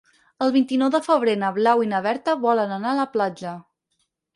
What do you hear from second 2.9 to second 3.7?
a la platja.